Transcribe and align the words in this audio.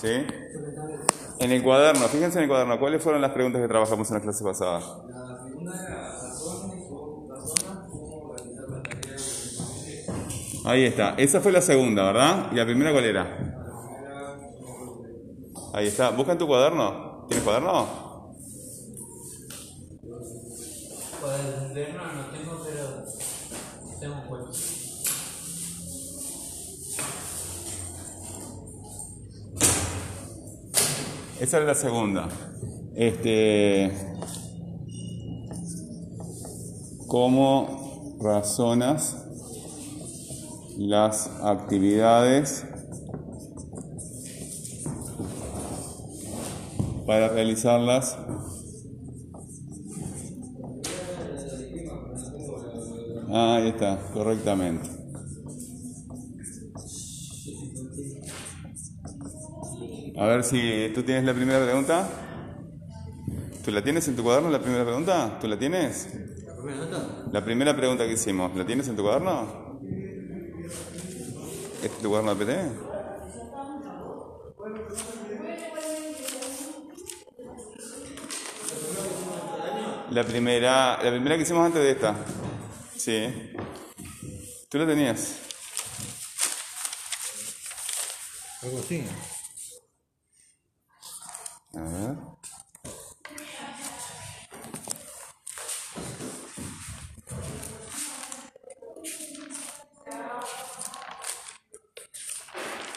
¿Sí? 0.00 0.26
En 1.38 1.52
el 1.52 1.62
cuaderno, 1.62 2.06
fíjense 2.08 2.38
en 2.38 2.44
el 2.44 2.48
cuaderno, 2.48 2.78
¿cuáles 2.78 3.02
fueron 3.02 3.20
las 3.20 3.32
preguntas 3.32 3.60
que 3.60 3.68
trabajamos 3.68 4.08
en 4.10 4.14
la 4.14 4.22
clase 4.22 4.44
pasada? 4.44 4.80
La 5.08 5.38
segunda 5.42 5.86
era 5.86 6.16
Ahí 10.66 10.84
está, 10.84 11.14
esa 11.16 11.40
fue 11.40 11.52
la 11.52 11.62
segunda, 11.62 12.06
¿verdad? 12.06 12.48
¿Y 12.50 12.56
la 12.56 12.64
primera 12.64 12.90
cuál 12.90 13.04
era? 13.04 13.54
Ahí 15.72 15.86
está, 15.86 16.10
busca 16.10 16.32
en 16.32 16.38
tu 16.38 16.46
cuaderno. 16.48 17.24
¿Tienes 17.28 17.44
cuaderno? 17.44 18.32
Cuaderno 21.20 22.12
no 22.14 22.26
tengo, 22.32 22.64
pero 22.64 23.04
tengo 24.00 24.14
un 24.22 24.26
Esa 31.40 31.58
era 31.58 31.66
la 31.66 31.74
segunda. 31.74 32.28
Este. 32.94 33.92
¿Cómo 37.08 38.16
razonas 38.20 39.16
las 40.78 41.30
actividades 41.42 42.64
para 47.06 47.28
realizarlas? 47.28 48.16
Ah, 53.28 53.56
ahí 53.56 53.68
está, 53.68 53.98
correctamente. 54.14 55.05
A 60.18 60.24
ver 60.24 60.44
si 60.44 60.90
tú 60.94 61.02
tienes 61.02 61.24
la 61.24 61.34
primera 61.34 61.62
pregunta. 61.62 62.08
¿Tú 63.62 63.70
la 63.70 63.82
tienes 63.82 64.08
en 64.08 64.16
tu 64.16 64.22
cuaderno 64.22 64.48
la 64.48 64.60
primera 64.60 64.84
pregunta? 64.84 65.38
¿Tú 65.38 65.46
la 65.46 65.58
tienes? 65.58 66.08
La 67.32 67.44
primera 67.44 67.76
pregunta 67.76 68.06
que 68.06 68.12
hicimos, 68.12 68.56
¿la 68.56 68.64
tienes 68.64 68.88
en 68.88 68.96
tu 68.96 69.02
cuaderno? 69.02 69.78
¿Este 71.82 71.86
es 71.86 71.98
tu 72.02 72.08
cuaderno 72.08 72.34
de 72.34 72.46
PT? 72.46 72.86
La 80.12 80.24
primera, 80.24 81.02
la 81.02 81.10
primera 81.10 81.36
que 81.36 81.42
hicimos 81.42 81.66
antes 81.66 81.82
de 81.82 81.90
esta. 81.90 82.14
Sí. 82.96 83.52
¿Tú 84.70 84.78
la 84.78 84.86
tenías? 84.86 85.40
Algo 88.62 88.78
así. 88.78 89.04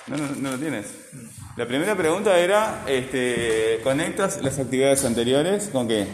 No, 0.10 0.18
no, 0.18 0.28
no 0.42 0.52
lo 0.52 0.58
tienes. 0.58 0.88
La 1.56 1.68
primera 1.68 1.96
pregunta 1.96 2.36
era, 2.40 2.84
este, 2.88 3.80
¿conectas 3.84 4.42
las 4.42 4.58
actividades 4.58 5.06
anteriores 5.06 5.70
con 5.72 5.88
qué? 5.88 6.08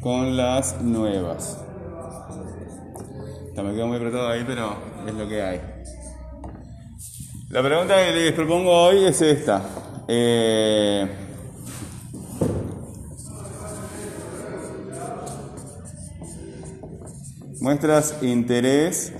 Con 0.00 0.36
las 0.36 0.82
nuevas. 0.82 1.58
Está, 3.48 3.62
me 3.62 3.72
quedo 3.72 3.86
muy 3.86 3.98
apretado 3.98 4.28
ahí, 4.28 4.42
pero 4.44 4.76
es 5.06 5.14
lo 5.14 5.28
que 5.28 5.42
hay. 5.42 5.60
La 7.54 7.62
pregunta 7.62 7.94
que 8.04 8.10
les 8.10 8.32
propongo 8.32 8.72
hoy 8.72 9.04
es 9.04 9.22
esta. 9.22 9.62
Eh, 10.08 11.08
muestras 17.60 18.18
interés 18.22 19.12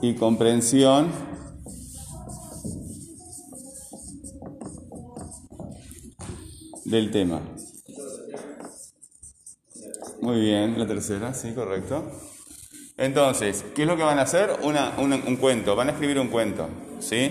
y 0.00 0.14
comprensión 0.14 1.10
del 6.84 7.10
tema. 7.10 7.42
Muy 10.20 10.40
bien, 10.40 10.78
la 10.78 10.86
tercera, 10.86 11.34
sí, 11.34 11.52
correcto. 11.52 12.12
Entonces, 12.98 13.64
¿qué 13.74 13.82
es 13.82 13.88
lo 13.88 13.96
que 13.96 14.02
van 14.02 14.18
a 14.18 14.22
hacer? 14.22 14.56
Una, 14.62 14.94
una- 14.98 15.16
un 15.16 15.36
cuento, 15.36 15.76
van 15.76 15.88
a 15.88 15.92
escribir 15.92 16.18
un 16.18 16.28
cuento, 16.28 16.68
¿sí? 17.00 17.30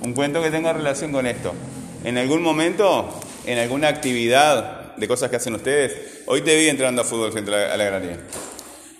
Un 0.00 0.12
cuento 0.12 0.42
que 0.42 0.50
tenga 0.50 0.72
relación 0.72 1.12
con 1.12 1.26
esto. 1.26 1.54
En 2.02 2.18
algún 2.18 2.42
momento, 2.42 3.20
en 3.46 3.58
alguna 3.58 3.88
actividad 3.88 4.94
de 4.96 5.08
cosas 5.08 5.30
que 5.30 5.36
hacen 5.36 5.54
ustedes, 5.54 6.22
hoy 6.26 6.42
te 6.42 6.56
vi 6.56 6.68
entrando 6.68 7.02
a 7.02 7.04
fútbol 7.04 7.30
frente 7.32 7.54
a 7.54 7.56
la, 7.58 7.74
a 7.74 7.76
la 7.76 7.84
galería. 7.90 8.18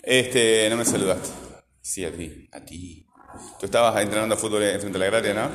Este, 0.01 0.67
no 0.69 0.77
me 0.77 0.85
saludaste. 0.85 1.29
Sí, 1.81 2.05
a 2.05 2.11
ti, 2.11 2.47
a 2.51 2.61
ti. 2.63 3.05
Tú 3.59 3.65
estabas 3.65 4.01
entrenando 4.01 4.35
a 4.35 4.37
fútbol 4.37 4.63
frente 4.79 4.95
a 4.97 4.99
la 4.99 5.05
agraria, 5.05 5.33
¿no? 5.33 5.49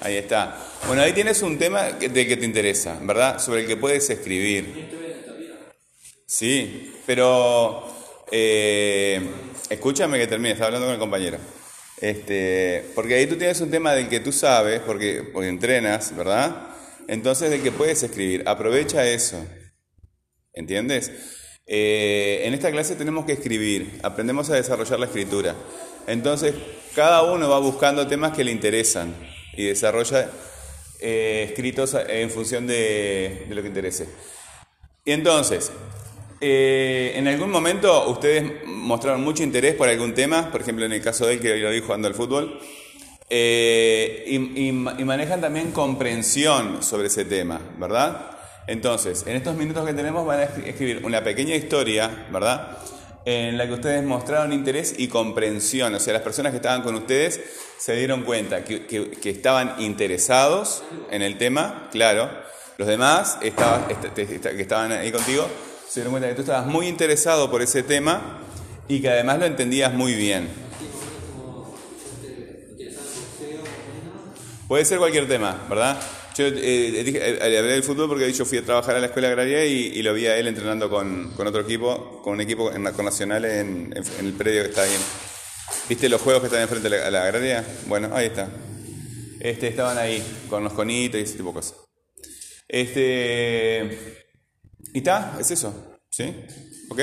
Ahí 0.00 0.16
está. 0.16 0.56
Bueno, 0.86 1.02
ahí 1.02 1.12
tienes 1.12 1.40
un 1.42 1.58
tema 1.58 1.98
que- 1.98 2.08
de 2.08 2.26
que 2.26 2.36
te 2.36 2.44
interesa, 2.44 2.98
¿verdad? 3.02 3.38
Sobre 3.38 3.60
el 3.62 3.66
que 3.66 3.76
puedes 3.76 4.08
escribir. 4.10 4.90
Sí, 6.26 6.92
pero 7.06 7.86
eh, 8.36 9.20
escúchame 9.70 10.18
que 10.18 10.26
termine, 10.26 10.50
estaba 10.50 10.66
hablando 10.66 10.88
con 10.88 10.94
el 10.94 10.98
compañero. 10.98 11.38
Este, 12.00 12.84
porque 12.96 13.14
ahí 13.14 13.28
tú 13.28 13.36
tienes 13.36 13.60
un 13.60 13.70
tema 13.70 13.92
del 13.92 14.08
que 14.08 14.18
tú 14.18 14.32
sabes, 14.32 14.80
porque, 14.80 15.22
porque 15.32 15.48
entrenas, 15.48 16.16
¿verdad? 16.16 16.68
Entonces 17.06 17.50
del 17.50 17.62
que 17.62 17.70
puedes 17.70 18.02
escribir. 18.02 18.42
Aprovecha 18.48 19.06
eso. 19.06 19.46
¿Entiendes? 20.52 21.12
Eh, 21.66 22.42
en 22.44 22.54
esta 22.54 22.72
clase 22.72 22.96
tenemos 22.96 23.24
que 23.24 23.34
escribir, 23.34 24.00
aprendemos 24.02 24.50
a 24.50 24.56
desarrollar 24.56 24.98
la 24.98 25.06
escritura. 25.06 25.54
Entonces, 26.08 26.54
cada 26.96 27.22
uno 27.22 27.48
va 27.48 27.60
buscando 27.60 28.08
temas 28.08 28.36
que 28.36 28.42
le 28.42 28.50
interesan 28.50 29.14
y 29.52 29.66
desarrolla 29.66 30.28
eh, 30.98 31.46
escritos 31.50 31.96
en 32.08 32.30
función 32.30 32.66
de, 32.66 33.46
de 33.48 33.54
lo 33.54 33.62
que 33.62 33.68
interese. 33.68 34.08
Y 35.04 35.12
entonces, 35.12 35.70
eh, 36.46 37.12
en 37.16 37.26
algún 37.26 37.50
momento 37.50 38.06
ustedes 38.10 38.66
mostraron 38.66 39.22
mucho 39.24 39.42
interés 39.42 39.74
por 39.74 39.88
algún 39.88 40.12
tema, 40.12 40.50
por 40.52 40.60
ejemplo 40.60 40.84
en 40.84 40.92
el 40.92 41.00
caso 41.00 41.26
de 41.26 41.34
él 41.34 41.40
que 41.40 41.56
lo 41.56 41.70
vi 41.70 41.80
jugando 41.80 42.06
al 42.06 42.14
fútbol, 42.14 42.60
eh, 43.30 44.24
y, 44.26 44.36
y 44.36 44.68
y 44.68 45.04
manejan 45.04 45.40
también 45.40 45.70
comprensión 45.72 46.82
sobre 46.82 47.06
ese 47.06 47.24
tema, 47.24 47.60
¿verdad? 47.78 48.30
Entonces, 48.66 49.24
en 49.26 49.36
estos 49.36 49.56
minutos 49.56 49.86
que 49.86 49.94
tenemos 49.94 50.26
van 50.26 50.40
a 50.40 50.44
escri- 50.44 50.66
escribir 50.66 51.00
una 51.04 51.24
pequeña 51.24 51.54
historia, 51.54 52.26
¿verdad? 52.30 52.78
En 53.24 53.56
la 53.56 53.66
que 53.66 53.72
ustedes 53.72 54.04
mostraron 54.04 54.52
interés 54.52 54.94
y 54.98 55.08
comprensión, 55.08 55.94
o 55.94 55.98
sea, 56.00 56.12
las 56.12 56.22
personas 56.22 56.50
que 56.52 56.56
estaban 56.56 56.82
con 56.82 56.94
ustedes 56.94 57.40
se 57.78 57.96
dieron 57.96 58.22
cuenta 58.22 58.62
que, 58.64 58.84
que- 58.86 59.10
que 59.10 59.30
estaban 59.30 59.76
interesados 59.78 60.82
en 61.10 61.22
el 61.22 61.38
tema, 61.38 61.88
claro. 61.90 62.28
Los 62.76 62.88
demás 62.88 63.38
estaba- 63.40 63.86
est- 63.88 64.14
te- 64.14 64.22
est- 64.22 64.46
que 64.46 64.60
estaban 64.62 64.92
ahí 64.92 65.10
contigo 65.12 65.46
se 65.94 66.00
dieron 66.00 66.10
cuenta 66.10 66.28
que 66.28 66.34
tú 66.34 66.40
estabas 66.40 66.66
muy 66.66 66.88
interesado 66.88 67.48
por 67.52 67.62
ese 67.62 67.84
tema 67.84 68.40
y 68.88 69.00
que 69.00 69.10
además 69.10 69.38
lo 69.38 69.44
entendías 69.44 69.94
muy 69.94 70.14
bien. 70.14 70.48
Puede 74.66 74.84
ser 74.84 74.98
cualquier 74.98 75.28
tema, 75.28 75.64
¿verdad? 75.70 76.02
Yo 76.36 76.46
eh, 76.46 77.04
dije, 77.04 77.18
eh, 77.18 77.38
hablé 77.40 77.62
del 77.62 77.84
fútbol 77.84 78.08
porque 78.08 78.32
yo 78.32 78.44
fui 78.44 78.58
a 78.58 78.64
trabajar 78.64 78.96
a 78.96 78.98
la 78.98 79.06
escuela 79.06 79.28
agraria 79.28 79.64
y, 79.66 79.92
y 79.94 80.02
lo 80.02 80.12
vi 80.14 80.26
a 80.26 80.36
él 80.36 80.48
entrenando 80.48 80.90
con, 80.90 81.32
otro 81.38 81.60
equipo, 81.60 82.20
con 82.24 82.32
un 82.32 82.40
equipo 82.40 82.72
con 82.72 83.04
Nacional 83.04 83.44
en 83.44 83.94
el 84.18 84.32
predio 84.32 84.64
que 84.64 84.70
está 84.70 84.82
ahí. 84.82 84.96
¿Viste 85.88 86.08
los 86.08 86.20
juegos 86.20 86.42
que 86.42 86.48
están 86.48 86.62
enfrente 86.62 86.88
a 86.88 86.90
la, 86.90 87.06
a 87.06 87.10
la 87.12 87.22
agraria? 87.22 87.64
Bueno, 87.86 88.10
ahí 88.12 88.26
está. 88.26 88.48
Este, 89.38 89.68
estaban 89.68 89.96
ahí, 89.96 90.20
con 90.50 90.64
los 90.64 90.72
conitos 90.72 91.20
y 91.20 91.22
ese 91.22 91.36
tipo 91.36 91.50
de 91.50 91.54
cosas. 91.54 91.76
Este. 92.66 94.23
Y 94.94 94.98
está, 94.98 95.36
es 95.40 95.50
eso. 95.50 95.98
¿Sí? 96.08 96.32
¿Ok? 96.88 97.00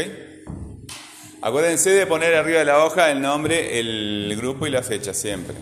Acuérdense 1.42 1.90
de 1.90 2.08
poner 2.08 2.34
arriba 2.36 2.60
de 2.60 2.66
la 2.66 2.86
hoja 2.86 3.12
el 3.12 3.22
nombre, 3.22 3.80
el 3.80 4.34
grupo 4.38 4.66
y 4.66 4.72
la 4.72 4.82
fecha 4.82 5.14
siempre. 5.14 5.56